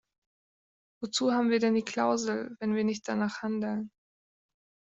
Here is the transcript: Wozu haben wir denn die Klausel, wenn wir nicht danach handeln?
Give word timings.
Wozu 1.03 1.31
haben 1.31 1.51
wir 1.51 1.59
denn 1.59 1.75
die 1.75 1.83
Klausel, 1.85 2.55
wenn 2.59 2.73
wir 2.73 2.83
nicht 2.83 3.07
danach 3.07 3.43
handeln? 3.43 3.91